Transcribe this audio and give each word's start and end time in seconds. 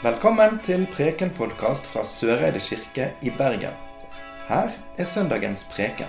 Velkommen 0.00 0.54
til 0.64 0.86
Preken-podkast 0.94 1.84
fra 1.92 2.06
Søreide 2.08 2.60
kirke 2.64 3.10
i 3.20 3.28
Bergen. 3.36 3.74
Her 4.48 4.70
er 4.96 5.04
søndagens 5.04 5.66
preken. 5.74 6.08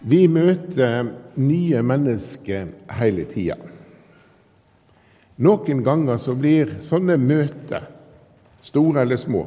Vi 0.00 0.26
møter 0.28 1.08
nye 1.40 1.80
mennesker 1.80 2.68
hele 2.98 3.24
tida. 3.32 3.56
Noen 5.40 5.80
ganger 5.88 6.20
så 6.20 6.36
blir 6.36 6.76
sånne 6.84 7.16
møter, 7.16 7.88
store 8.60 9.08
eller 9.08 9.16
små, 9.16 9.46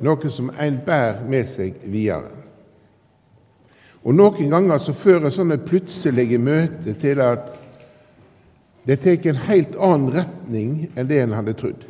noe 0.00 0.32
som 0.32 0.48
en 0.56 0.80
bærer 0.86 1.20
med 1.28 1.52
seg 1.52 1.84
videre. 1.84 2.32
Og 4.08 4.16
Noen 4.16 4.48
ganger 4.48 4.80
så 4.80 4.96
fører 4.96 5.28
sånne 5.28 5.60
plutselige 5.60 6.40
møter 6.40 6.96
til 6.96 7.28
at 7.28 7.66
det 8.84 8.96
tar 9.02 9.26
en 9.28 9.42
helt 9.46 9.76
annen 9.76 10.12
retning 10.14 10.74
enn 10.94 11.08
det 11.08 11.20
en 11.22 11.36
hadde 11.36 11.56
trodd. 11.58 11.84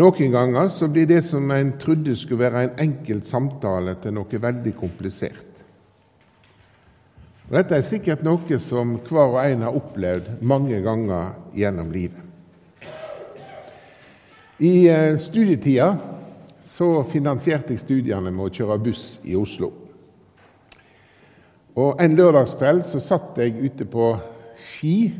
Noen 0.00 0.30
ganger 0.32 0.68
så 0.70 0.86
blir 0.88 1.08
det 1.10 1.22
som 1.26 1.50
en 1.50 1.72
trodde 1.78 2.14
skulle 2.16 2.46
være 2.46 2.62
en 2.62 2.76
enkelt 2.78 3.26
samtale, 3.26 3.96
til 3.98 4.14
noe 4.14 4.42
veldig 4.42 4.74
komplisert. 4.78 5.46
Og 7.50 7.56
Dette 7.58 7.80
er 7.80 7.82
sikkert 7.82 8.22
noe 8.22 8.58
som 8.62 8.94
hver 9.08 9.34
og 9.34 9.40
en 9.42 9.64
har 9.66 9.74
opplevd 9.74 10.36
mange 10.46 10.78
ganger 10.84 11.32
gjennom 11.58 11.90
livet. 11.90 12.26
I 14.60 14.86
eh, 14.92 15.16
studietida 15.18 15.96
så 16.62 17.02
finansierte 17.10 17.74
jeg 17.74 17.82
studiene 17.82 18.30
med 18.30 18.44
å 18.44 18.52
kjøre 18.54 18.78
buss 18.84 19.04
i 19.26 19.34
Oslo. 19.34 19.72
Og 21.80 21.98
En 22.02 22.14
lørdagskveld 22.14 22.84
så 22.86 23.00
satt 23.02 23.40
jeg 23.40 23.58
ute 23.58 23.86
på 23.88 24.12
Ski, 24.60 25.12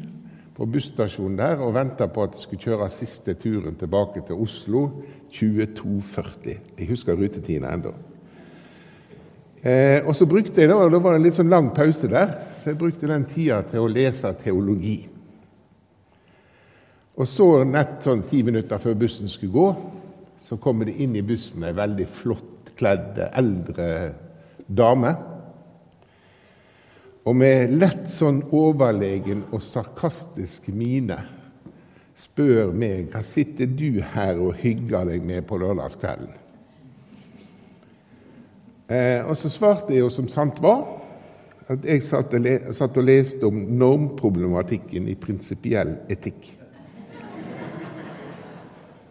på 0.56 0.66
busstasjonen 0.68 1.38
der, 1.38 1.62
og 1.64 1.72
venta 1.72 2.08
på 2.12 2.26
at 2.26 2.34
jeg 2.36 2.44
skulle 2.44 2.64
kjøre 2.66 2.90
siste 2.92 3.34
turen 3.40 3.78
tilbake 3.80 4.20
til 4.28 4.40
Oslo 4.44 4.82
22.40. 5.32 6.56
Jeg 6.76 6.88
husker 6.90 7.16
rutetidene 7.16 7.70
ennå. 7.72 7.94
Eh, 9.60 10.04
og 10.04 10.12
så 10.16 10.28
brukte 10.28 10.60
jeg 10.60 10.68
da, 10.68 10.76
og 10.76 10.92
da 10.92 11.00
var 11.00 11.16
det 11.16 11.20
en 11.20 11.26
litt 11.28 11.38
sånn 11.38 11.52
lang 11.52 11.70
pause 11.76 12.08
der, 12.12 12.34
så 12.60 12.72
jeg 12.72 12.80
brukte 12.80 13.08
den 13.08 13.24
tida 13.28 13.62
til 13.68 13.84
å 13.84 13.90
lese 13.92 14.32
teologi. 14.40 14.98
Og 17.20 17.28
så, 17.28 17.48
nett 17.68 18.04
sånn 18.04 18.24
ti 18.28 18.42
minutter 18.44 18.80
før 18.80 18.96
bussen 19.00 19.28
skulle 19.32 19.56
gå, 19.56 19.66
så 20.44 20.56
kommer 20.60 20.88
det 20.88 20.96
inn 21.04 21.16
i 21.16 21.24
bussen 21.24 21.64
ei 21.64 21.76
veldig 21.76 22.08
flott 22.08 22.72
kledd 22.80 23.20
eldre 23.28 23.88
dame 24.66 25.12
og 27.28 27.36
med 27.36 27.74
lett 27.76 28.06
sånn 28.12 28.40
overlegen 28.56 29.44
og 29.52 29.62
sarkastisk 29.64 30.70
mine 30.72 31.18
spør 32.20 32.72
meg 32.76 33.10
hva 33.12 33.22
sitter 33.24 33.68
du 33.68 34.00
her 34.14 34.40
og 34.40 34.56
hygger 34.60 35.08
deg 35.08 35.24
med 35.24 35.44
på 35.48 35.58
lørdagskvelden. 35.60 36.32
Eh, 38.90 39.20
og 39.22 39.36
så 39.38 39.50
svarte 39.52 39.94
jeg 39.94 40.02
jo 40.02 40.10
som 40.12 40.28
sant 40.28 40.58
var, 40.62 40.82
at 41.70 41.84
jeg 41.86 42.02
satt 42.02 42.34
og, 42.34 43.04
leste 43.06 43.46
om 43.46 43.60
normproblematikken 43.78 45.06
i 45.08 45.14
prinsipiell 45.14 45.94
etikk. 46.10 46.48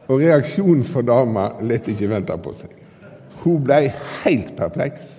Og 0.10 0.20
reaksjonen 0.20 0.84
for 0.84 1.06
dama 1.06 1.54
lot 1.64 1.88
ikke 1.88 2.10
vente 2.12 2.36
på 2.44 2.54
seg. 2.58 2.73
Hun 3.44 3.64
ble 3.64 3.86
helt 4.26 4.52
perpleks. 4.58 5.19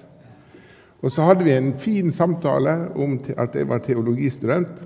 Og 1.00 1.12
så 1.12 1.24
hadde 1.24 1.44
vi 1.44 1.54
en 1.56 1.72
fin 1.80 2.10
samtale 2.12 2.90
om 2.94 3.16
at 3.36 3.54
jeg 3.56 3.68
var 3.68 3.78
teologistudent. 3.78 4.82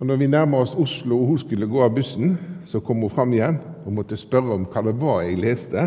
Og 0.00 0.06
når 0.06 0.16
vi 0.16 0.26
nærma 0.26 0.62
oss 0.64 0.74
Oslo 0.74 1.20
og 1.20 1.26
hun 1.26 1.38
skulle 1.38 1.68
gå 1.68 1.82
av 1.84 1.92
bussen, 1.94 2.38
så 2.64 2.80
kom 2.80 3.04
hun 3.04 3.12
fram 3.12 3.32
igjen 3.32 3.60
og 3.84 3.92
måtte 3.92 4.16
spørre 4.16 4.56
om 4.56 4.64
hva 4.66 4.82
det 4.88 4.96
var 5.00 5.20
jeg 5.22 5.38
leste, 5.38 5.84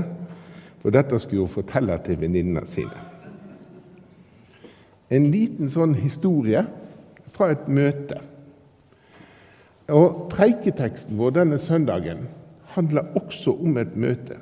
for 0.79 0.94
dette 0.94 1.19
skulle 1.19 1.47
hun 1.47 1.51
fortelle 1.51 1.97
til 2.05 2.22
venninnene 2.22 2.63
sine. 2.69 3.01
En 5.09 5.27
liten 5.33 5.69
sånn 5.69 5.97
historie 5.97 6.61
fra 7.33 7.51
et 7.53 7.67
møte. 7.67 8.21
Og 9.91 10.29
Preiketeksten 10.31 11.17
vår 11.17 11.35
denne 11.41 11.57
søndagen 11.61 12.27
handler 12.77 13.11
også 13.17 13.53
om 13.57 13.77
et 13.77 13.97
møte. 13.97 14.39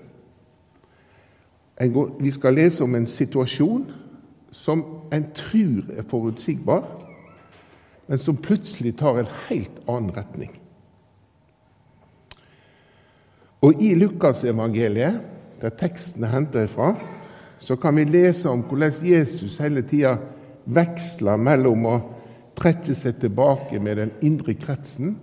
Vi 2.20 2.32
skal 2.32 2.56
lese 2.60 2.84
om 2.84 2.96
en 2.96 3.08
situasjon 3.08 4.03
som 4.54 4.84
en 5.12 5.26
tror 5.36 5.90
er 5.98 6.06
forutsigbar, 6.08 6.86
men 8.08 8.20
som 8.22 8.38
plutselig 8.38 8.98
tar 9.00 9.18
en 9.20 9.32
helt 9.48 9.82
annen 9.90 10.14
retning. 10.16 10.52
Og 13.64 13.82
I 13.82 13.94
Lukasevangeliet, 13.96 15.22
der 15.62 15.76
teksten 15.80 16.24
er 16.24 16.34
hentet 16.36 16.70
fra, 16.70 16.94
så 17.60 17.76
kan 17.80 17.96
vi 17.96 18.04
lese 18.04 18.50
om 18.52 18.66
hvordan 18.68 18.92
Jesus 19.08 19.58
hele 19.58 19.86
tida 19.88 20.18
veksler 20.66 21.40
mellom 21.40 21.88
å 21.88 21.96
trekke 22.60 22.96
seg 22.96 23.22
tilbake 23.22 23.80
med 23.80 24.02
den 24.02 24.12
indre 24.22 24.54
kretsen 24.60 25.16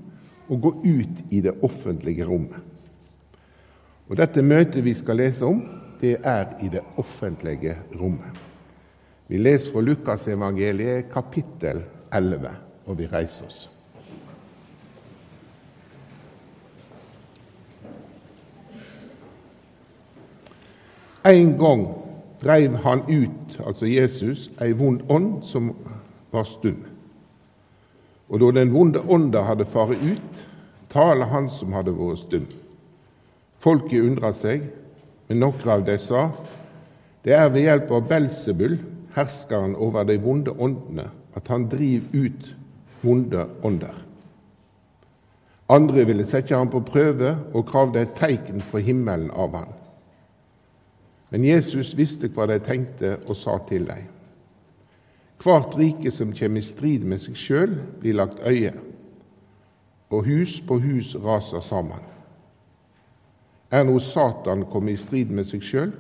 og 0.49 0.65
gå 0.65 0.73
ut 0.85 1.25
i 1.31 1.43
det 1.45 1.59
offentlige 1.63 2.27
rommet. 2.27 2.59
Og 4.09 4.17
Dette 4.19 4.43
møtet 4.43 4.83
vi 4.83 4.97
skal 4.97 5.21
lese 5.21 5.47
om, 5.47 5.61
det 6.01 6.17
er 6.25 6.57
i 6.65 6.71
det 6.73 6.81
offentlige 6.99 7.77
rommet. 7.95 8.50
Vi 9.31 9.39
leser 9.39 9.71
fra 9.71 9.81
Lukasevangeliet 9.81 11.13
kapittel 11.13 11.85
11, 12.11 12.51
og 12.87 12.97
vi 12.99 13.07
reiser 13.07 13.47
oss. 13.47 13.61
En 21.31 21.55
gang 21.63 21.87
dreiv 22.43 22.75
han 22.83 23.07
ut, 23.07 23.55
altså 23.63 23.87
Jesus, 23.87 24.49
ei 24.59 24.75
vond 24.75 25.07
ånd 25.07 25.45
som 25.47 25.77
var 26.35 26.51
stund. 26.51 26.83
Og 28.35 28.43
da 28.43 28.53
den 28.59 28.75
vonde 28.75 29.07
ånda 29.07 29.47
hadde 29.47 29.71
faret 29.71 30.03
ut, 30.03 30.47
taler 30.91 31.31
han 31.31 31.47
som 31.55 31.79
hadde 31.79 31.95
vært 31.95 32.27
stund. 32.27 32.55
Folket 33.63 34.03
undra 34.03 34.35
seg, 34.35 34.73
men 35.29 35.47
noen 35.47 35.71
av 35.71 35.87
dem 35.87 36.03
sa, 36.03 36.33
det 37.23 37.39
er 37.39 37.53
ved 37.55 37.69
hjelp 37.69 37.93
av 37.95 38.09
Belsebul, 38.11 38.81
herskeren 39.15 39.75
over 39.77 40.05
de 40.05 40.19
vonde 40.23 40.51
åndene, 40.51 41.11
at 41.35 41.49
han 41.49 41.69
driver 41.69 42.07
ut 42.13 42.57
vonde 43.03 43.47
ånder. 43.63 44.07
Andre 45.71 46.05
ville 46.07 46.27
sette 46.27 46.55
ham 46.55 46.71
på 46.71 46.83
prøve 46.83 47.37
og 47.55 47.67
kravde 47.67 48.03
et 48.03 48.17
tegn 48.19 48.63
fra 48.63 48.83
himmelen 48.83 49.31
av 49.31 49.55
ham. 49.55 49.69
Men 51.31 51.45
Jesus 51.47 51.93
visste 51.95 52.31
hva 52.35 52.49
de 52.51 52.59
tenkte, 52.59 53.19
og 53.27 53.37
sa 53.39 53.59
til 53.69 53.87
dem.: 53.87 54.09
Hvert 55.43 55.77
rike 55.79 56.11
som 56.11 56.35
kommer 56.35 56.61
i 56.61 56.67
strid 56.67 57.07
med 57.07 57.23
seg 57.23 57.37
sjøl, 57.39 57.77
blir 58.01 58.19
lagt 58.19 58.43
øye, 58.43 58.75
og 60.11 60.25
hus 60.27 60.61
på 60.61 60.79
hus 60.79 61.15
raser 61.17 61.61
sammen. 61.61 62.03
Er 63.71 63.85
nå 63.85 63.99
Satan 63.99 64.67
kommet 64.67 64.93
i 64.93 64.97
strid 64.97 65.31
med 65.31 65.47
seg 65.47 65.63
sjøl, 65.63 65.93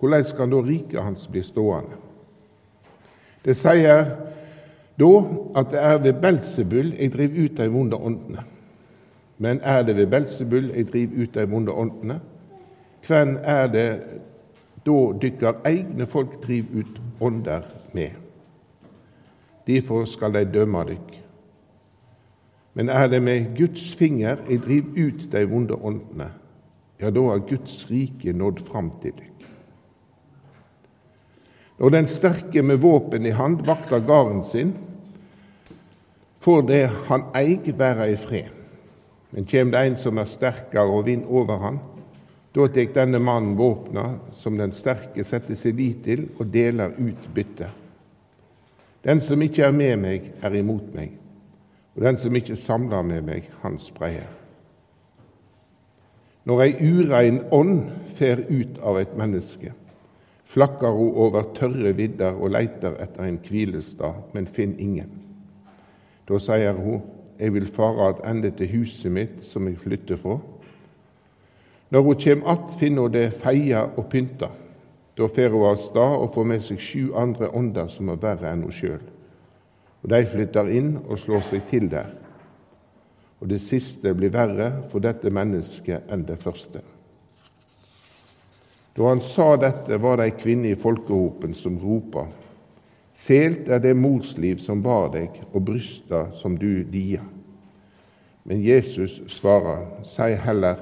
hvordan 0.00 0.24
skal 0.24 0.50
da 0.50 0.60
riket 0.64 1.02
hans 1.02 1.28
bli 1.28 1.42
stående? 1.44 2.00
Det 3.46 3.54
sier 3.54 4.08
da 4.98 5.10
at 5.56 5.70
det 5.70 5.80
er 5.80 5.98
ved 6.02 6.20
Belsebull 6.22 6.94
jeg 6.98 7.12
driver 7.12 7.44
ut 7.44 7.58
de 7.58 7.68
vonde 7.70 7.96
åndene. 7.96 8.44
Men 9.38 9.60
er 9.62 9.82
det 9.82 9.96
ved 9.96 10.06
Belsebull 10.10 10.70
jeg 10.74 10.88
driver 10.88 11.22
ut 11.22 11.34
de 11.34 11.48
vonde 11.50 11.72
åndene? 11.72 12.20
Hvem 13.06 13.38
er 13.42 13.66
det 13.66 13.88
da 14.86 14.96
dykker 15.22 15.60
egne 15.64 16.06
folk 16.06 16.40
driver 16.42 16.80
ut 16.80 17.00
ånder 17.20 17.62
med? 17.92 18.10
Derfor 19.66 20.04
skal 20.04 20.34
de 20.34 20.44
dømme 20.44 20.84
dykk. 20.88 21.14
Men 22.74 22.88
er 22.88 23.06
det 23.06 23.22
med 23.22 23.56
Guds 23.56 23.94
finger 23.94 24.36
jeg 24.48 24.62
driver 24.62 25.06
ut 25.06 25.32
de 25.32 25.44
vonde 25.50 25.74
åndene, 25.74 26.30
ja, 27.00 27.10
da 27.10 27.20
har 27.20 27.38
Guds 27.38 27.90
rike 27.90 28.32
nådd 28.32 28.60
fram 28.66 28.90
til 29.02 29.12
dykk. 29.16 29.48
Når 31.76 31.92
den 31.92 32.06
sterke 32.08 32.62
med 32.62 32.80
våpen 32.80 33.26
i 33.26 33.34
hand 33.36 33.66
vakter 33.66 34.00
garden 34.00 34.42
sin, 34.44 34.72
får 36.40 36.62
det 36.70 36.84
han 37.08 37.26
eig, 37.36 37.68
være 37.78 38.10
i 38.12 38.16
fred. 38.16 38.52
Men 39.34 39.44
kjem 39.44 39.72
det 39.74 39.82
en 39.82 39.98
som 40.00 40.18
er 40.18 40.30
sterkere 40.30 40.88
og 40.88 41.04
vinner 41.08 41.28
over 41.28 41.60
han, 41.60 41.80
da 42.56 42.68
tek 42.72 42.94
denne 42.94 43.18
mannen 43.20 43.56
våpna 43.58 44.06
som 44.32 44.56
den 44.56 44.72
sterke 44.72 45.24
setter 45.28 45.58
sin 45.58 45.76
lit 45.76 46.04
til, 46.06 46.28
og 46.38 46.48
deler 46.54 46.94
ut 46.96 47.28
byttet. 47.34 47.68
Den 49.04 49.20
som 49.20 49.42
ikke 49.44 49.66
er 49.66 49.74
med 49.76 50.00
meg, 50.00 50.30
er 50.42 50.56
imot 50.56 50.88
meg, 50.96 51.12
og 51.94 52.06
den 52.06 52.16
som 52.18 52.36
ikke 52.36 52.56
samler 52.56 53.04
med 53.04 53.26
meg, 53.28 53.50
han 53.60 53.76
spreier. 53.78 54.30
Når 56.46 56.62
ei 56.62 56.72
urein 56.80 57.42
ånd 57.52 57.90
fer 58.16 58.40
ut 58.48 58.78
av 58.80 59.02
et 59.02 59.12
menneske, 59.18 59.74
flakker 60.46 60.90
hun 60.94 61.14
over 61.14 61.42
tørre 61.54 61.92
vidder 61.96 62.38
og 62.38 62.50
leiter 62.54 62.96
etter 63.02 63.26
en 63.26 63.38
hvilestad, 63.42 64.22
men 64.32 64.46
finner 64.46 64.80
ingen. 64.80 65.10
Da 66.28 66.38
sier 66.42 66.74
hun, 66.78 67.02
jeg 67.38 67.52
vil 67.54 67.66
fare 67.66 68.10
attende 68.10 68.50
til 68.56 68.70
huset 68.78 69.12
mitt 69.12 69.42
som 69.44 69.66
jeg 69.68 69.78
flytter 69.78 70.16
fra. 70.20 70.38
Når 71.90 72.00
hun 72.02 72.16
kjem 72.16 72.42
att, 72.46 72.78
finner 72.78 73.02
hun 73.02 73.12
det 73.12 73.30
feia 73.30 73.84
og 73.96 74.08
pynta. 74.08 74.48
Da 75.16 75.28
fer 75.28 75.50
hun 75.50 75.64
av 75.64 75.76
stad 75.76 76.16
og 76.20 76.32
får 76.34 76.44
med 76.44 76.64
seg 76.64 76.80
sju 76.80 77.14
andre 77.16 77.48
ånder 77.54 77.88
som 77.88 78.08
er 78.08 78.20
verre 78.20 78.50
enn 78.50 78.64
hun 78.66 78.74
sjøl. 78.74 79.02
Og 80.02 80.10
de 80.10 80.26
flytter 80.26 80.68
inn 80.70 80.96
og 81.06 81.18
slår 81.18 81.46
seg 81.50 81.62
til 81.70 81.88
der. 81.90 82.10
Og 83.40 83.48
det 83.48 83.62
siste 83.62 84.14
blir 84.14 84.32
verre 84.32 84.70
for 84.90 85.04
dette 85.04 85.30
mennesket 85.30 86.10
enn 86.12 86.24
det 86.26 86.38
første. 86.42 86.82
Da 88.96 89.08
han 89.08 89.20
sa 89.20 89.56
dette, 89.60 89.98
var 90.00 90.16
det 90.16 90.30
ei 90.30 90.34
kvinne 90.40 90.72
i 90.72 90.78
folkehopen 90.78 91.54
som 91.54 91.78
ropa:" 91.78 92.26
Selt 93.16 93.68
er 93.72 93.80
det 93.80 93.94
morsliv 93.96 94.58
som 94.60 94.82
bar 94.84 95.08
deg, 95.12 95.30
og 95.52 95.64
brysta 95.64 96.26
som 96.36 96.56
du 96.56 96.82
dia. 96.84 97.22
Men 98.44 98.60
Jesus 98.64 99.22
svarer, 99.28 99.86
si 100.04 100.34
heller:" 100.34 100.76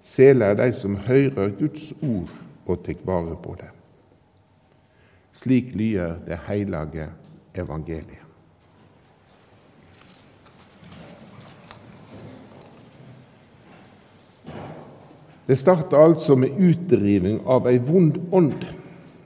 Sele 0.00 0.44
er 0.44 0.54
de 0.54 0.72
som 0.72 0.96
hører 0.96 1.50
Guds 1.58 1.92
ord 2.02 2.30
og 2.66 2.84
tek 2.84 3.02
vare 3.06 3.34
på 3.42 3.56
det. 3.58 3.70
Slik 5.32 5.74
lyder 5.74 6.14
det 6.26 6.38
heilage 6.46 7.08
evangeliet. 7.54 8.27
Det 15.48 15.56
starta 15.56 15.96
altså 15.96 16.34
med 16.36 16.58
utdriving 16.60 17.38
av 17.48 17.64
ei 17.70 17.78
vond 17.80 18.18
ånd, 18.36 18.66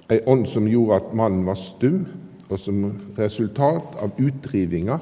ei 0.06 0.20
ånd 0.30 0.46
som 0.46 0.68
gjorde 0.70 1.00
at 1.00 1.14
mannen 1.18 1.42
var 1.48 1.58
stum, 1.58 2.04
og 2.46 2.60
som 2.62 2.84
resultat 3.16 3.96
av 3.98 4.20
utdrivinga 4.22 5.00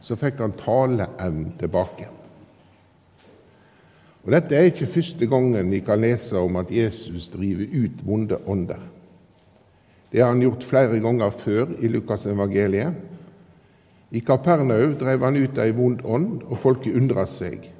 så 0.00 0.14
fikk 0.20 0.38
han 0.44 0.54
taleevnen 0.60 1.56
tilbake. 1.58 2.06
Og 4.22 4.30
Dette 4.36 4.54
er 4.54 4.68
ikke 4.68 4.92
første 4.94 5.26
gangen 5.26 5.74
vi 5.74 5.82
kan 5.82 5.98
lese 6.04 6.38
om 6.38 6.60
at 6.60 6.70
Jesus 6.70 7.26
driver 7.32 7.66
ut 7.66 8.06
vonde 8.06 8.38
ånder. 8.46 8.86
Det 10.12 10.22
har 10.22 10.30
han 10.30 10.42
gjort 10.44 10.70
flere 10.70 11.02
ganger 11.02 11.34
før 11.34 11.74
i 11.80 11.90
Lukasevangeliet. 11.90 12.94
I 14.10 14.22
Kapernaum 14.22 14.94
drev 15.02 15.26
han 15.26 15.38
ut 15.38 15.58
ei 15.58 15.70
vond 15.74 16.02
ånd, 16.04 16.42
og 16.46 16.58
folket 16.62 16.94
undra 16.94 17.26
seg 17.26 17.72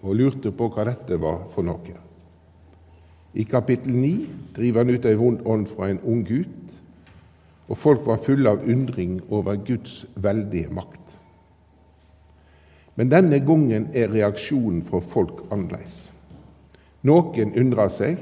og 0.00 0.16
lurte 0.16 0.52
på 0.54 0.72
hva 0.72 0.88
dette 0.88 1.20
var 1.20 1.48
for 1.52 1.66
noe. 1.66 2.07
I 3.34 3.44
kapittel 3.44 3.92
9 3.92 4.26
driver 4.56 4.84
han 4.84 4.94
ut 4.94 5.04
ei 5.04 5.18
vond 5.18 5.42
ånd 5.44 5.68
fra 5.68 5.90
en 5.90 6.00
ung 6.00 6.24
gutt, 6.26 6.78
og 7.68 7.78
folk 7.78 8.06
var 8.06 8.22
fulle 8.24 8.50
av 8.50 8.64
undring 8.64 9.18
over 9.28 9.58
Guds 9.60 10.06
veldige 10.16 10.72
makt. 10.72 10.94
Men 12.96 13.12
denne 13.12 13.38
gangen 13.44 13.90
er 13.94 14.10
reaksjonen 14.10 14.80
fra 14.82 15.00
folk 15.04 15.44
annerledes. 15.52 16.08
Noen 17.06 17.52
undra 17.60 17.86
seg, 17.92 18.18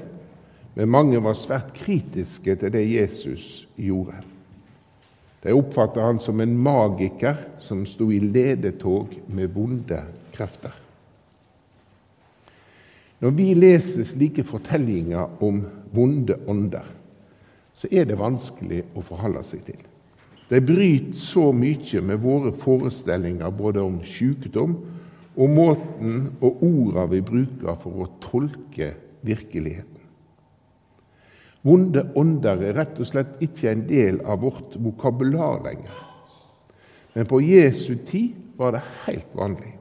men 0.76 0.90
mange 0.92 1.20
var 1.24 1.38
svært 1.38 1.70
kritiske 1.78 2.58
til 2.60 2.72
det 2.74 2.82
Jesus 2.84 3.68
gjorde. 3.80 4.18
De 5.46 5.54
oppfattet 5.54 6.02
han 6.02 6.18
som 6.20 6.42
en 6.42 6.56
magiker 6.58 7.38
som 7.62 7.86
sto 7.86 8.10
i 8.12 8.18
ledetog 8.20 9.14
med 9.28 9.54
vonde 9.54 10.02
krefter. 10.34 10.74
Når 13.20 13.32
vi 13.32 13.52
leser 13.56 14.04
slike 14.04 14.44
fortellinger 14.44 15.42
om 15.44 15.62
vonde 15.94 16.36
ånder, 16.48 16.84
så 17.76 17.88
er 17.92 18.08
det 18.08 18.18
vanskelig 18.20 18.82
å 18.96 19.04
forholde 19.04 19.44
seg 19.44 19.64
til. 19.68 19.80
De 20.46 20.60
bryter 20.62 21.16
så 21.18 21.48
mye 21.56 22.02
med 22.06 22.22
våre 22.22 22.52
forestillinger 22.54 23.50
både 23.56 23.82
om 23.82 23.98
sykdom 24.06 24.76
og 25.36 25.52
måten 25.52 26.30
og 26.38 26.62
ordene 26.62 27.08
vi 27.16 27.22
bruker 27.26 27.78
for 27.82 28.04
å 28.04 28.10
tolke 28.22 28.92
virkeligheten. 29.26 29.92
Vonde 31.66 32.04
ånder 32.14 32.62
er 32.62 32.76
rett 32.78 33.00
og 33.02 33.08
slett 33.08 33.40
ikke 33.42 33.72
en 33.72 33.86
del 33.88 34.20
av 34.22 34.44
vårt 34.44 34.76
vokabular 34.78 35.64
lenger. 35.64 35.96
Men 37.16 37.26
på 37.26 37.40
Jesu 37.42 37.96
tid 38.06 38.36
var 38.60 38.76
det 38.76 38.84
helt 39.06 39.32
vanlig. 39.34 39.72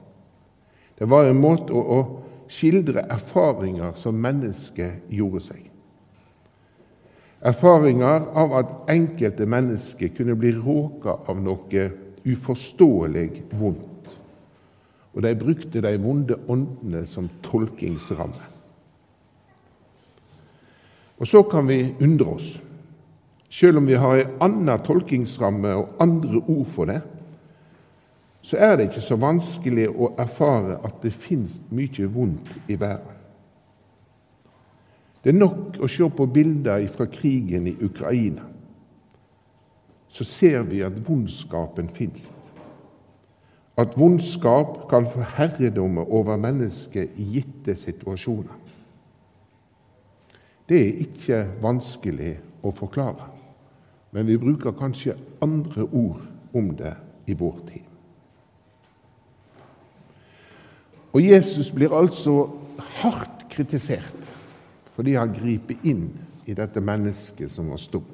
Det 0.98 1.06
var 1.06 1.28
en 1.28 1.38
måte 1.38 1.76
å, 1.76 1.82
å 1.84 2.00
skildre 2.48 3.06
erfaringer 3.10 3.96
som 3.98 4.18
mennesket 4.20 5.06
gjorde 5.12 5.42
seg. 5.48 5.62
Erfaringer 7.46 8.26
av 8.34 8.54
at 8.58 8.74
enkelte 8.90 9.46
mennesker 9.46 10.10
kunne 10.16 10.36
bli 10.38 10.54
råka 10.56 11.18
av 11.28 11.40
noe 11.42 11.86
uforståelig 12.26 13.28
vondt. 13.54 14.14
Og 15.14 15.22
de 15.24 15.32
brukte 15.38 15.80
de 15.80 15.94
vonde 16.00 16.36
åndene 16.48 17.04
som 17.08 17.28
tolkingsramme. 17.44 18.52
Og 21.16 21.28
så 21.28 21.40
kan 21.48 21.68
vi 21.68 21.94
undre 22.04 22.34
oss. 22.36 22.48
Selv 23.48 23.78
om 23.80 23.86
vi 23.88 23.96
har 23.96 24.18
en 24.20 24.34
annen 24.44 24.82
tolkingsramme 24.84 25.70
og 25.78 26.02
andre 26.02 26.42
ord 26.42 26.66
for 26.74 26.90
det, 26.90 27.00
så 28.46 28.56
er 28.56 28.76
det 28.76 28.84
ikke 28.86 29.02
så 29.02 29.16
vanskelig 29.18 29.88
å 29.90 30.12
erfare 30.22 30.76
at 30.86 31.00
det 31.02 31.10
fins 31.10 31.58
mye 31.74 32.06
vondt 32.14 32.52
i 32.70 32.76
verden. 32.78 33.16
Det 35.22 35.32
er 35.32 35.40
nok 35.40 35.80
å 35.82 35.88
se 35.90 36.06
på 36.06 36.26
bilder 36.30 36.84
fra 36.86 37.08
krigen 37.10 37.66
i 37.66 37.72
Ukraina. 37.82 38.44
Så 40.08 40.24
ser 40.24 40.62
vi 40.68 40.84
at 40.86 41.00
vondskapen 41.08 41.88
fins. 41.90 42.28
At 43.76 43.98
vondskap 43.98 44.86
kan 44.88 45.08
få 45.10 45.26
herredomme 45.34 46.06
over 46.06 46.38
mennesket 46.38 47.18
i 47.18 47.26
gitte 47.34 47.74
situasjoner. 47.74 48.54
Det 50.70 50.78
er 50.84 51.02
ikke 51.02 51.42
vanskelig 51.66 52.36
å 52.62 52.70
forklare, 52.74 53.26
men 54.14 54.30
vi 54.30 54.38
bruker 54.38 54.78
kanskje 54.78 55.18
andre 55.42 55.90
ord 55.90 56.22
om 56.54 56.72
det 56.78 56.94
i 57.26 57.34
vår 57.34 57.60
tid. 57.66 57.85
Og 61.16 61.24
Jesus 61.24 61.70
blir 61.72 61.94
altså 61.96 62.42
hardt 63.00 63.46
kritisert 63.52 64.12
fordi 64.96 65.12
han 65.16 65.32
griper 65.32 65.80
inn 65.84 66.06
i 66.48 66.54
dette 66.56 66.80
mennesket 66.80 67.50
som 67.52 67.68
var 67.68 67.80
stum. 67.80 68.04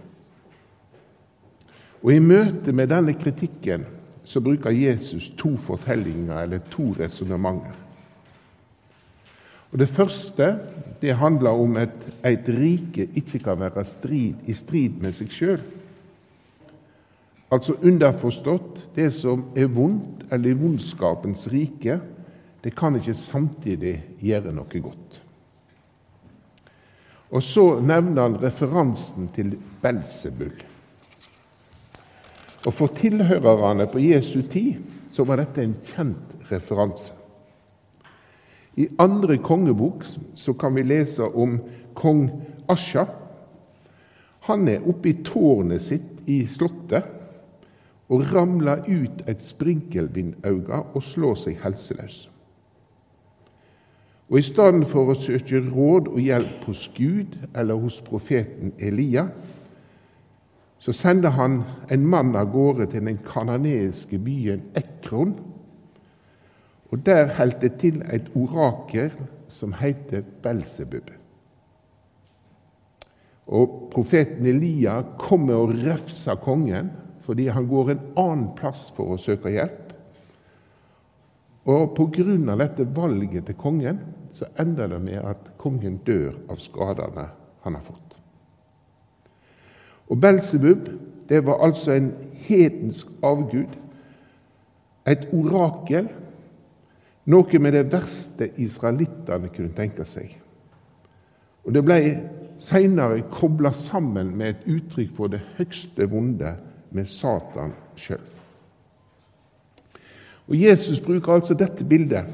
Og 2.02 2.10
I 2.10 2.18
møte 2.22 2.74
med 2.74 2.90
denne 2.90 3.14
kritikken 3.14 3.84
så 4.26 4.42
bruker 4.42 4.74
Jesus 4.74 5.28
to 5.38 5.52
fortellinger, 5.62 6.40
eller 6.42 6.62
to 6.70 6.90
resonnementer. 6.98 7.74
Og 9.72 9.78
Det 9.78 9.88
første 9.88 10.58
det 11.00 11.14
handler 11.16 11.50
om 11.50 11.76
at 11.76 11.94
et 12.26 12.48
rike 12.48 13.08
ikke 13.14 13.38
kan 13.38 13.58
være 13.60 13.84
strid, 13.84 14.34
i 14.46 14.52
strid 14.52 14.98
med 15.00 15.14
seg 15.14 15.30
sjøl. 15.30 15.62
Altså 17.50 17.74
underforstått 17.82 18.88
det 18.96 19.10
som 19.14 19.44
er 19.56 19.66
vondt, 19.66 20.26
eller 20.30 20.50
i 20.50 20.58
vondskapens 20.58 21.48
rike, 21.52 22.00
det 22.62 22.74
kan 22.78 22.96
ikke 22.96 23.14
samtidig 23.18 23.96
gjøre 24.22 24.52
noe 24.54 24.82
godt. 24.84 25.18
Og 27.32 27.42
så 27.42 27.64
nevner 27.80 28.26
han 28.26 28.36
referansen 28.42 29.30
til 29.34 29.56
Belsebul. 29.82 30.52
Og 32.66 32.74
For 32.74 32.92
tilhørerne 32.94 33.88
på 33.90 33.98
Jesu 33.98 34.42
tid 34.42 34.78
så 35.10 35.24
var 35.24 35.40
dette 35.40 35.64
en 35.64 35.74
kjent 35.84 36.46
referanse. 36.50 37.12
I 38.76 38.86
andre 38.98 39.36
kongebok 39.38 40.04
så 40.36 40.54
kan 40.56 40.74
vi 40.74 40.84
lese 40.86 41.24
om 41.24 41.58
kong 41.94 42.28
Asja. 42.72 43.04
Han 44.48 44.68
er 44.68 44.86
oppe 44.88 45.10
i 45.10 45.18
tårnet 45.24 45.82
sitt 45.84 46.22
i 46.30 46.44
slottet 46.48 47.04
og 48.12 48.24
ramler 48.32 48.84
ut 48.88 49.24
et 49.28 49.44
sprinkelvindauge 49.44 50.80
og 50.94 51.04
slår 51.04 51.36
seg 51.44 51.60
helseløs. 51.64 52.31
Og 54.32 54.38
i 54.40 54.44
stedet 54.46 54.86
for 54.88 55.10
å 55.12 55.14
søke 55.20 55.58
råd 55.60 56.06
og 56.08 56.20
hjelp 56.24 56.62
hos 56.64 56.86
Gud 56.96 57.34
eller 57.52 57.76
hos 57.76 57.98
profeten 58.00 58.70
Elia, 58.80 59.26
så 60.80 60.94
sender 60.96 61.34
han 61.36 61.58
en 61.92 62.06
mann 62.08 62.32
av 62.40 62.48
gårde 62.54 62.86
til 62.94 63.04
den 63.10 63.18
kanadiske 63.26 64.16
byen 64.24 64.62
Ekron. 64.74 65.34
Og 66.88 67.04
Der 67.04 67.28
holdt 67.36 67.60
det 67.60 67.74
til 67.84 68.00
et 68.08 68.32
orakel 68.32 69.12
som 69.52 69.76
heter 69.76 70.24
Belsebub. 70.42 71.12
Og 73.52 73.92
Profeten 73.92 74.48
Elia 74.48 75.02
kommer 75.18 75.60
og 75.60 75.76
refser 75.76 76.40
kongen 76.40 76.88
fordi 77.22 77.50
han 77.52 77.68
går 77.68 77.90
en 77.90 78.02
annen 78.16 78.48
plass 78.56 78.88
for 78.96 79.12
å 79.12 79.20
søke 79.20 79.52
hjelp. 79.52 79.92
Og 81.68 81.92
pga. 81.94 82.56
dette 82.56 82.88
valget 82.96 83.46
til 83.46 83.54
kongen 83.60 84.00
så 84.32 84.48
ender 84.60 84.88
det 84.94 85.00
med 85.04 85.20
at 85.24 85.52
kongen 85.60 86.00
dør 86.06 86.34
av 86.50 86.60
skadene 86.62 87.28
han 87.62 87.76
har 87.76 87.84
fått. 87.84 88.16
Og 90.08 90.20
Belsebub 90.20 90.88
det 91.28 91.44
var 91.46 91.62
altså 91.64 91.94
en 91.96 92.10
hedensk 92.44 93.08
avgud, 93.22 93.78
et 95.06 95.28
orakel 95.32 96.10
Noe 97.30 97.58
med 97.62 97.76
det 97.76 97.84
verste 97.92 98.48
israelittene 98.58 99.50
kunne 99.54 99.74
tenke 99.76 100.02
seg. 100.10 100.32
Og 101.62 101.74
det 101.74 101.84
ble 101.86 101.98
seinere 102.62 103.22
kobla 103.30 103.70
sammen 103.78 104.32
med 104.38 104.56
et 104.56 104.64
uttrykk 104.74 105.12
for 105.14 105.30
det 105.30 105.42
høgste 105.58 106.08
vonde, 106.10 106.56
med 106.92 107.06
Satan 107.08 107.70
sjøl. 107.96 108.20
Jesus 110.52 110.98
bruker 111.00 111.38
altså 111.38 111.54
dette 111.56 111.86
bildet 111.88 112.28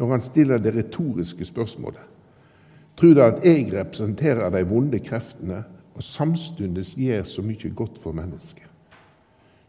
når 0.00 0.14
han 0.14 0.22
stiller 0.24 0.58
det 0.58 0.72
retoriske 0.74 1.44
spørsmålet. 1.44 2.00
Tror 2.96 3.14
du 3.14 3.20
at 3.22 3.44
jeg 3.44 3.68
representerer 3.72 4.50
de 4.50 4.62
vonde 4.68 4.98
kreftene 4.98 5.62
og 5.94 6.02
samtidig 6.02 6.86
gjør 6.96 7.24
så 7.28 7.44
mye 7.44 7.72
godt 7.76 8.00
for 8.00 8.16
mennesket? 8.16 8.64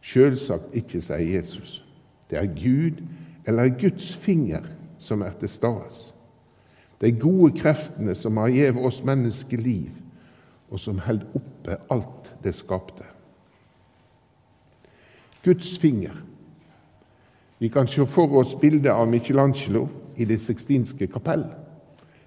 Sjølsagt 0.01 0.71
ikke, 0.73 1.01
sier 1.03 1.35
Jesus. 1.35 1.81
Det 2.29 2.39
er 2.39 2.47
Gud 2.47 3.03
eller 3.45 3.75
Guds 3.75 4.15
finger 4.15 4.63
som 4.97 5.21
er 5.21 5.35
til 5.39 5.50
stede. 5.50 6.13
De 7.01 7.11
gode 7.11 7.51
kreftene 7.59 8.15
som 8.15 8.38
har 8.38 8.53
gitt 8.53 8.77
oss 8.77 9.01
mennesker 9.03 9.57
liv, 9.57 9.91
og 10.71 10.79
som 10.79 11.01
holder 11.03 11.35
oppe 11.35 11.77
alt 11.91 12.29
det 12.43 12.55
skapte. 12.55 13.03
Guds 15.43 15.77
finger. 15.81 16.13
Vi 17.62 17.70
kan 17.70 17.88
se 17.88 18.06
for 18.06 18.32
oss 18.39 18.56
bildet 18.58 18.89
av 18.91 19.08
Michelangelo 19.08 19.88
i 20.18 20.25
Det 20.25 20.39
sixtinske 20.41 21.06
kapell. 21.08 21.44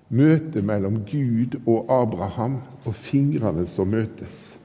Møtet 0.09 0.63
mellom 0.63 1.01
Gud 1.11 1.57
og 1.67 1.91
Abraham 1.91 2.61
og 2.85 2.95
fingrene 2.95 3.67
som 3.67 3.91
møtes. 3.91 4.59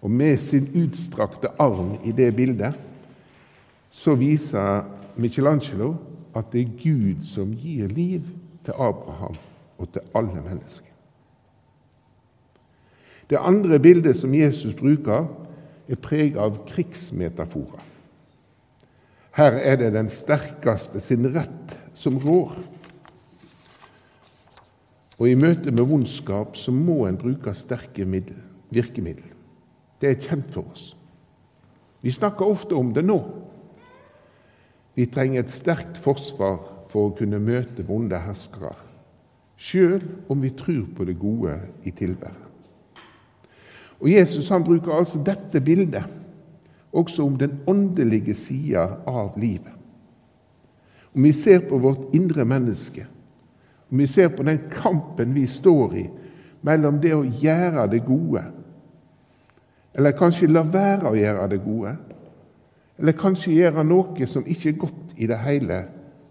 Og 0.00 0.10
med 0.10 0.36
sin 0.38 0.68
utstrakte 0.84 1.50
arm 1.58 1.96
i 2.04 2.12
det 2.12 2.30
bildet 2.36 2.76
så 3.90 4.14
viser 4.14 4.84
Michelangelo 5.16 5.96
at 6.34 6.52
det 6.52 6.60
er 6.60 6.76
Gud 6.82 7.24
som 7.26 7.50
gir 7.50 7.88
liv 7.90 8.28
til 8.64 8.72
Abraham 8.78 9.34
og 9.78 9.88
til 9.92 10.14
alle 10.14 10.42
mennesker. 10.44 10.92
Det 13.30 13.38
andre 13.40 13.80
bildet 13.80 14.16
som 14.16 14.34
Jesus 14.34 14.74
bruker, 14.74 15.26
er 15.88 16.00
preget 16.00 16.38
av 16.38 16.62
krigsmetaforer. 16.68 17.93
Her 19.34 19.58
er 19.58 19.78
det 19.80 19.90
den 19.96 20.10
sterkeste 20.12 21.00
sin 21.02 21.26
rett 21.34 21.74
som 21.98 22.20
rår. 22.22 22.54
Og 25.18 25.26
i 25.30 25.38
møte 25.38 25.72
med 25.74 25.88
vondskap 25.90 26.58
så 26.58 26.74
må 26.74 27.04
en 27.08 27.18
bruke 27.18 27.54
sterke 27.58 28.06
middel, 28.06 28.38
virkemiddel. 28.74 29.26
Det 29.98 30.10
er 30.10 30.22
kjent 30.22 30.54
for 30.54 30.70
oss. 30.70 30.92
Vi 32.04 32.12
snakker 32.14 32.46
ofte 32.46 32.76
om 32.78 32.92
det 32.94 33.02
nå. 33.06 33.18
Vi 34.94 35.06
trenger 35.10 35.42
et 35.42 35.50
sterkt 35.50 35.98
forsvar 35.98 36.60
for 36.92 37.08
å 37.08 37.14
kunne 37.18 37.42
møte 37.42 37.82
vonde 37.86 38.18
herskere, 38.22 38.76
sjøl 39.58 40.02
om 40.30 40.42
vi 40.44 40.52
tror 40.54 40.84
på 40.94 41.06
det 41.08 41.16
gode 41.18 41.56
i 41.82 41.90
tilværet. 41.90 42.42
Og 43.98 44.10
Jesus 44.12 44.50
han 44.52 44.66
bruker 44.66 44.94
altså 44.94 45.18
dette 45.24 45.62
bildet 45.64 46.23
også 46.94 47.24
om 47.24 47.38
den 47.38 47.60
åndelige 47.66 48.34
sida 48.34 48.86
av 49.06 49.38
livet. 49.38 49.72
Om 51.14 51.22
vi 51.22 51.32
ser 51.32 51.62
på 51.68 51.78
vårt 51.78 52.14
indre 52.14 52.44
menneske, 52.44 53.06
om 53.90 53.98
vi 53.98 54.06
ser 54.06 54.28
på 54.28 54.42
den 54.42 54.58
kampen 54.70 55.34
vi 55.34 55.46
står 55.46 55.94
i 55.94 56.04
mellom 56.62 56.98
det 57.00 57.12
å 57.14 57.24
gjøre 57.24 57.86
det 57.92 58.02
gode, 58.06 58.42
eller 59.94 60.16
kanskje 60.18 60.50
la 60.50 60.64
være 60.66 61.12
å 61.12 61.18
gjøre 61.18 61.48
det 61.52 61.60
gode, 61.62 61.96
eller 62.98 63.18
kanskje 63.18 63.54
gjøre 63.54 63.84
noe 63.86 64.26
som 64.30 64.46
ikke 64.46 64.72
er 64.72 64.80
godt 64.80 65.14
i 65.16 65.28
det 65.30 65.38
hele, 65.44 65.84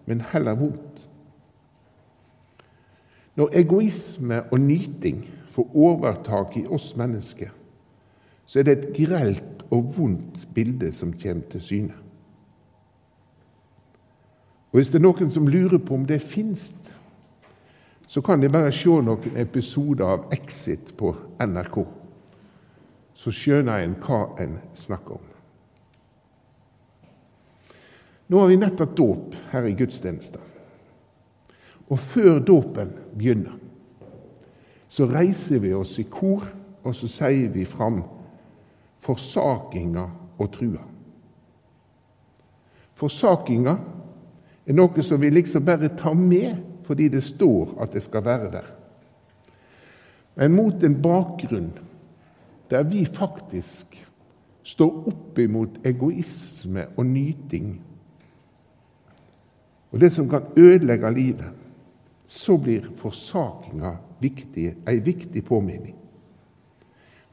men 0.05 0.23
heller 0.33 0.59
vondt. 0.59 1.03
Når 3.39 3.55
egoisme 3.63 4.43
og 4.51 4.59
nyting 4.61 5.23
får 5.53 5.69
overtak 5.73 6.57
i 6.59 6.65
oss 6.67 6.91
mennesker, 6.97 7.49
så 8.45 8.59
er 8.59 8.67
det 8.67 8.77
et 8.77 8.95
grelt 8.97 9.63
og 9.71 9.93
vondt 9.97 10.47
bilde 10.53 10.91
som 10.93 11.13
kommer 11.17 11.49
til 11.51 11.61
syne. 11.61 11.93
Og 14.71 14.79
Hvis 14.79 14.89
det 14.89 14.99
er 14.99 15.05
noen 15.05 15.29
som 15.29 15.47
lurer 15.47 15.77
på 15.77 15.93
om 15.93 16.05
det 16.09 16.21
fins, 16.21 16.73
så 18.07 18.21
kan 18.21 18.41
de 18.41 18.49
bare 18.49 18.71
se 18.73 18.89
noen 18.89 19.37
episoder 19.37 20.05
av 20.05 20.25
Exit 20.33 20.95
på 20.97 21.13
NRK. 21.41 21.77
Så 23.13 23.31
skjønner 23.33 23.83
en 23.83 23.93
hva 24.01 24.23
en 24.41 24.57
snakker 24.77 25.17
om. 25.17 25.29
Nå 28.29 28.39
har 28.39 28.49
vi 28.49 28.57
nettopp 28.57 28.95
dåp 28.97 29.35
her 29.51 29.67
i 29.69 29.75
gudstjenesten. 29.77 30.41
Og 31.89 31.99
før 31.99 32.39
dåpen 32.39 32.95
begynner, 33.13 33.59
så 34.89 35.05
reiser 35.09 35.61
vi 35.61 35.73
oss 35.73 35.99
i 36.01 36.07
kor, 36.09 36.45
og 36.83 36.95
så 36.97 37.09
sier 37.09 37.49
vi 37.53 37.65
fram 37.65 38.01
forsakinga 39.03 40.05
og 40.39 40.51
trua. 40.53 40.83
Forsakinga 42.97 43.73
er 44.65 44.77
noe 44.77 45.03
som 45.03 45.21
vi 45.21 45.31
liksom 45.33 45.65
bare 45.67 45.91
tar 45.99 46.15
med 46.17 46.61
fordi 46.87 47.09
det 47.11 47.23
står 47.23 47.77
at 47.83 47.93
det 47.95 48.03
skal 48.03 48.25
være 48.25 48.51
der. 48.51 48.67
Men 50.35 50.55
mot 50.55 50.83
en 50.83 50.99
bakgrunn 51.01 51.71
der 52.71 52.83
vi 52.89 53.05
faktisk 53.05 53.97
står 54.63 55.09
opp 55.11 55.39
imot 55.39 55.81
egoisme 55.85 56.87
og 56.97 57.05
nyting 57.05 57.73
og 59.93 59.99
det 60.01 60.09
som 60.13 60.29
kan 60.29 60.41
ødelegge 60.57 61.13
livet, 61.13 61.51
så 62.25 62.57
blir 62.57 62.89
forsakinga 62.97 63.91
viktig, 64.19 64.71
ei 64.89 64.99
viktig 64.99 65.43
påminning. 65.45 65.95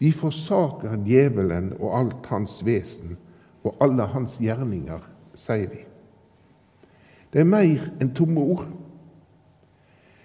Vi 0.00 0.12
forsaker 0.16 0.97
djevelen 1.04 1.75
og 1.78 1.92
alt 1.99 2.28
hans 2.33 2.61
vesen 2.64 3.19
og 3.61 3.76
alle 3.85 4.07
hans 4.09 4.38
gjerninger, 4.40 5.02
sier 5.37 5.69
vi. 5.69 5.83
Det 7.30 7.42
er 7.42 7.49
mer 7.49 7.85
enn 8.00 8.14
tomme 8.16 8.40
ord. 8.40 8.64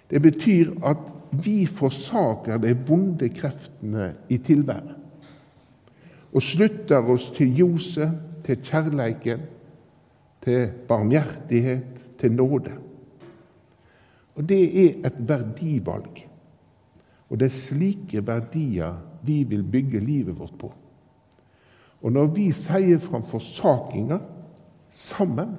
Det 0.08 0.22
betyr 0.22 0.72
at 0.86 1.12
vi 1.44 1.66
forsaker 1.68 2.58
de 2.62 2.72
vonde 2.88 3.28
kreftene 3.36 4.14
i 4.32 4.38
tilværet 4.40 4.96
og 6.36 6.42
slutter 6.44 7.06
oss 7.08 7.30
til 7.32 7.54
ljoset, 7.56 8.10
til 8.44 8.58
kjærleiken, 8.60 9.44
til 10.44 10.66
barmhjertighet, 10.88 12.02
til 12.20 12.32
nåde. 12.32 12.72
Og 14.36 14.48
Det 14.48 14.84
er 14.84 15.06
et 15.06 15.16
verdivalg. 15.28 16.26
Og 17.30 17.40
det 17.40 17.46
er 17.46 17.56
slike 17.56 18.26
verdier 18.26 18.94
vi 19.26 19.42
vil 19.44 19.62
bygge 19.62 20.00
livet 20.00 20.38
vårt 20.38 20.56
på. 20.58 20.72
Og 22.02 22.12
når 22.12 22.30
vi 22.36 22.50
sier 22.54 23.00
fram 23.02 23.24
forsakinga 23.26 24.18
sammen, 24.94 25.56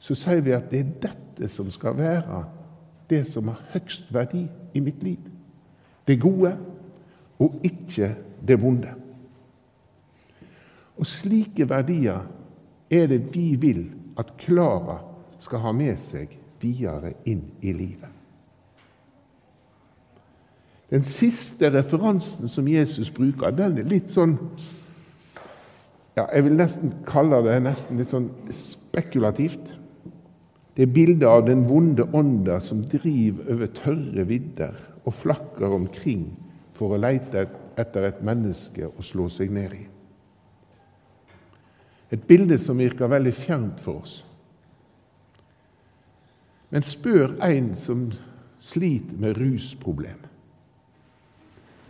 så 0.00 0.16
sier 0.16 0.42
vi 0.44 0.54
at 0.56 0.70
det 0.70 0.80
er 0.80 0.96
dette 1.08 1.48
som 1.52 1.70
skal 1.72 1.96
være 1.98 2.44
det 3.10 3.24
som 3.26 3.48
har 3.50 3.62
høgst 3.72 4.12
verdi 4.14 4.44
i 4.74 4.80
mitt 4.80 5.02
liv. 5.02 5.20
Det 6.06 6.20
gode, 6.20 6.52
og 7.38 7.60
ikke 7.64 8.14
det 8.46 8.60
vonde. 8.62 8.92
Og 11.00 11.06
slike 11.08 11.68
verdier 11.68 12.26
er 12.90 13.06
det 13.10 13.22
vi 13.34 13.54
vil 13.56 13.86
at 14.20 14.36
Klara 14.38 15.00
skal 15.40 15.64
ha 15.64 15.72
med 15.72 15.98
seg 16.02 16.36
videre 16.60 17.14
inn 17.24 17.46
i 17.64 17.72
livet. 17.72 18.19
Den 20.90 21.04
siste 21.06 21.70
referansen 21.70 22.50
som 22.50 22.68
Jesus 22.68 23.12
bruker, 23.14 23.54
den 23.54 23.78
er 23.78 23.88
litt 23.88 24.10
sånn 24.14 24.36
ja, 26.16 26.24
Jeg 26.34 26.48
vil 26.48 26.56
nesten 26.58 26.94
kalle 27.06 27.38
det 27.46 27.60
nesten 27.62 28.00
litt 28.00 28.10
sånn 28.10 28.26
spekulativt. 28.50 29.76
Det 30.74 30.84
er 30.84 30.94
bildet 30.94 31.28
av 31.28 31.44
den 31.46 31.62
vonde 31.68 32.08
ånda 32.16 32.58
som 32.64 32.82
driver 32.90 33.52
over 33.54 33.70
tørre 33.76 34.24
vidder 34.26 34.80
og 35.04 35.14
flakker 35.14 35.76
omkring 35.76 36.26
for 36.76 36.94
å 36.94 37.00
leite 37.00 37.46
etter 37.78 38.08
et 38.08 38.22
menneske 38.26 38.90
å 38.90 39.04
slå 39.04 39.28
seg 39.32 39.52
ned 39.54 39.76
i. 39.78 39.84
Et 42.10 42.26
bilde 42.26 42.58
som 42.58 42.80
virker 42.80 43.10
veldig 43.10 43.34
fjernt 43.36 43.78
for 43.84 44.02
oss. 44.02 44.16
Men 46.70 46.86
spør 46.86 47.36
en 47.46 47.70
som 47.78 48.08
sliter 48.60 49.18
med 49.18 49.38
rusproblem. 49.38 50.29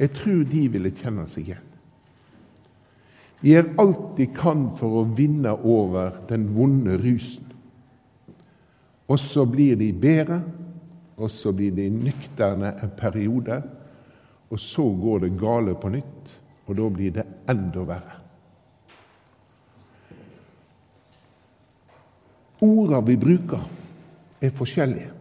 Jeg 0.01 0.15
tror 0.17 0.45
de 0.49 0.63
ville 0.73 0.93
kjenne 0.97 1.27
seg 1.29 1.51
igjen. 1.51 1.67
De 3.41 3.53
gjør 3.53 3.69
alt 3.81 4.07
de 4.17 4.27
kan 4.37 4.67
for 4.77 5.01
å 5.01 5.09
vinne 5.17 5.53
over 5.53 6.23
den 6.29 6.47
vonde 6.57 6.97
rusen. 7.01 7.45
Og 9.11 9.19
så 9.21 9.45
blir 9.49 9.77
de 9.81 9.91
bedre, 9.93 10.41
og 11.21 11.33
så 11.33 11.53
blir 11.57 11.75
de 11.77 11.89
nykterne 11.93 12.75
en 12.81 12.93
periode. 12.97 13.61
Og 14.51 14.61
så 14.61 14.87
går 14.89 15.25
det 15.25 15.37
gale 15.41 15.77
på 15.77 15.93
nytt, 15.93 16.35
og 16.67 16.77
da 16.79 16.89
blir 16.95 17.15
det 17.17 17.27
enda 17.51 17.85
verre. 17.89 18.17
Orda 22.65 23.01
vi 23.05 23.17
bruker, 23.21 23.65
er 24.41 24.53
forskjellige. 24.57 25.20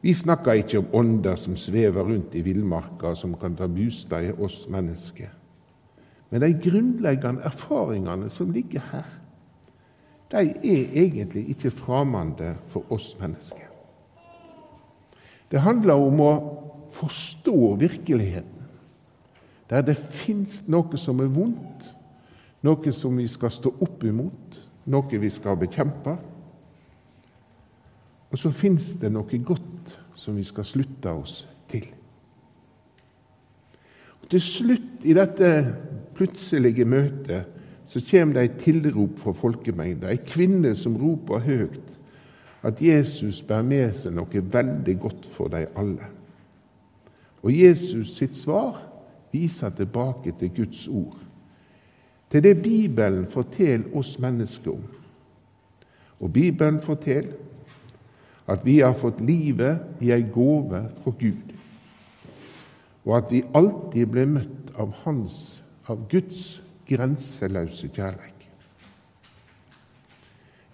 Vi 0.00 0.14
snakker 0.14 0.52
ikke 0.52 0.78
om 0.78 0.92
ånder 0.94 1.36
som 1.36 1.56
svever 1.56 2.06
rundt 2.06 2.34
i 2.34 2.42
villmarka, 2.46 3.14
som 3.14 3.34
kan 3.34 3.56
ta 3.56 3.66
bostad 3.66 4.28
i 4.28 4.32
oss 4.32 4.68
mennesker. 4.70 5.32
Men 6.30 6.44
de 6.44 6.52
grunnleggende 6.70 7.42
erfaringene 7.48 8.28
som 8.30 8.52
ligger 8.52 8.84
her, 8.92 9.08
de 10.30 10.36
er 10.36 10.92
egentlig 11.02 11.48
ikke 11.48 11.70
framande 11.70 12.54
for 12.68 12.84
oss 12.92 13.16
mennesker. 13.20 13.64
Det 15.50 15.60
handler 15.64 15.96
om 15.96 16.20
å 16.20 16.32
forstå 16.92 17.74
virkeligheten, 17.80 18.66
der 19.70 19.84
det 19.84 19.96
fins 19.96 20.62
noe 20.68 21.00
som 21.00 21.20
er 21.20 21.32
vondt, 21.32 21.94
noe 22.64 22.92
som 22.92 23.16
vi 23.16 23.26
skal 23.28 23.52
stå 23.52 23.72
opp 23.84 24.04
imot, 24.04 24.60
noe 24.88 25.20
vi 25.20 25.30
skal 25.32 25.56
bekjempe. 25.60 26.16
Og 28.30 28.38
så 28.38 28.52
fins 28.52 28.92
det 29.00 29.10
noe 29.12 29.40
godt 29.44 29.94
som 30.18 30.36
vi 30.36 30.44
skal 30.44 30.66
slutte 30.68 31.12
oss 31.12 31.40
til. 31.70 31.86
Og 34.22 34.28
Til 34.28 34.42
slutt 34.44 35.06
i 35.08 35.14
dette 35.16 35.52
plutselige 36.18 36.84
møtet 36.84 37.54
så 37.88 38.02
kommer 38.10 38.34
det 38.34 38.42
et 38.44 38.58
tilrop 38.60 39.16
fra 39.16 39.32
folkemengda, 39.32 40.10
ei 40.12 40.20
kvinne 40.20 40.74
som 40.76 40.98
roper 41.00 41.40
høyt 41.40 41.94
at 42.62 42.82
Jesus 42.82 43.42
bærer 43.42 43.62
med 43.64 43.94
seg 43.96 44.14
noe 44.16 44.42
veldig 44.52 44.94
godt 45.00 45.26
for 45.32 45.48
dem 45.52 45.78
alle. 45.78 46.10
Og 47.42 47.54
Jesus 47.54 48.16
sitt 48.18 48.36
svar 48.36 48.80
viser 49.32 49.70
tilbake 49.70 50.34
til 50.40 50.50
Guds 50.56 50.86
ord, 50.88 51.16
til 52.28 52.42
det 52.44 52.58
Bibelen 52.62 53.26
forteller 53.30 53.96
oss 53.96 54.18
mennesker 54.20 54.74
om. 54.74 54.82
Og 56.20 56.32
Bibelen 56.32 56.82
forteller 56.82 57.32
at 58.48 58.64
vi 58.64 58.78
har 58.80 58.96
fått 58.96 59.20
livet 59.20 60.00
i 60.00 60.12
ei 60.14 60.24
gåve 60.32 60.86
fra 61.02 61.12
Gud, 61.20 61.52
og 63.04 63.12
at 63.18 63.32
vi 63.32 63.44
alltid 63.56 64.08
blir 64.12 64.30
møtt 64.30 64.72
av 64.80 64.94
Hans, 65.04 65.60
av 65.88 66.06
Guds 66.08 66.58
grenseløse 66.88 67.90
kjærlighet. 67.92 68.34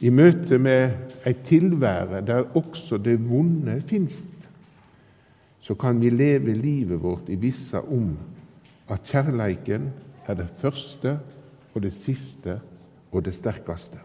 I 0.04 0.10
møte 0.10 0.58
med 0.58 1.26
ei 1.26 1.34
tilvære 1.46 2.20
der 2.26 2.48
også 2.58 2.98
det 3.02 3.16
vonde 3.24 3.78
finst, 3.88 4.30
så 5.64 5.74
kan 5.80 6.00
vi 6.02 6.10
leve 6.12 6.52
livet 6.52 7.00
vårt 7.00 7.30
i 7.32 7.38
vissa 7.40 7.80
om 7.80 8.12
at 8.92 9.06
kjærleiken 9.08 9.88
er 10.28 10.36
det 10.36 10.50
første 10.60 11.16
og 11.72 11.82
det 11.82 11.94
siste 11.96 12.58
og 13.10 13.24
det 13.24 13.32
sterkeste 13.34 14.02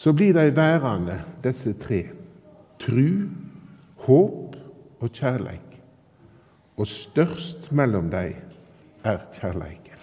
så 0.00 0.12
blir 0.16 0.32
de 0.32 0.56
værende, 0.56 1.18
disse 1.44 1.74
tre 1.76 2.04
tru, 2.80 3.28
håp 4.06 4.56
og 5.00 5.12
kjærleik. 5.12 5.76
Og 6.80 6.88
størst 6.88 7.68
mellom 7.72 8.08
dem 8.10 8.34
er 9.04 9.18
kjærleiken. 9.36 10.00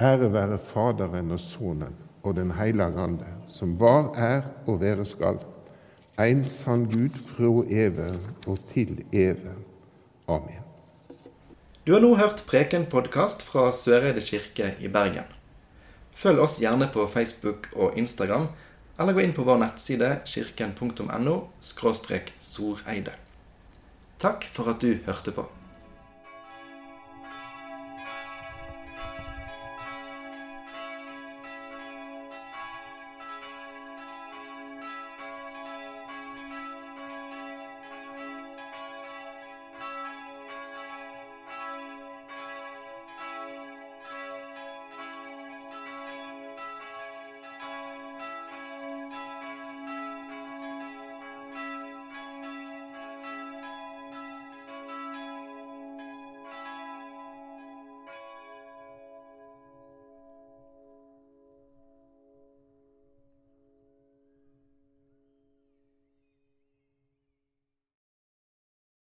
Ære 0.00 0.32
være 0.32 0.58
Faderen 0.58 1.30
og 1.30 1.40
Sønnen 1.40 1.98
og 2.22 2.36
Den 2.36 2.50
hellige 2.54 3.02
ande, 3.02 3.26
som 3.48 3.80
var, 3.80 4.14
er 4.14 4.42
og 4.66 4.80
være 4.80 5.04
skal, 5.06 5.38
en 6.18 6.44
sann 6.44 6.86
Gud 6.86 7.18
fra 7.34 7.50
evig 7.68 8.18
og 8.46 8.58
til 8.72 9.04
evig. 9.12 9.58
Amen. 10.28 10.62
Du 11.86 11.92
har 11.92 12.00
nå 12.00 12.14
hørt 12.14 12.44
Preken-podkast 12.46 13.42
fra 13.42 13.72
Søreide 13.72 14.20
kirke 14.20 14.74
i 14.80 14.88
Bergen. 14.88 15.26
Følg 16.14 16.40
oss 16.44 16.60
gjerne 16.62 16.88
på 16.94 17.08
Facebook 17.10 17.68
og 17.74 17.98
Instagram, 17.98 18.48
eller 18.98 19.16
gå 19.16 19.24
inn 19.24 19.34
på 19.34 19.44
vår 19.46 19.58
nettside 19.64 20.10
kirken.no 20.30 21.36
soreide. 22.40 23.16
Takk 24.22 24.46
for 24.54 24.70
at 24.70 24.80
du 24.80 24.94
hørte 25.06 25.34
på. 25.34 25.48